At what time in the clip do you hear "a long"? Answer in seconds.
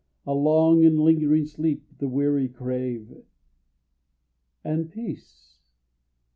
0.25-0.83